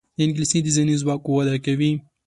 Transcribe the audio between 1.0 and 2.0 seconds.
ځواک وده کوي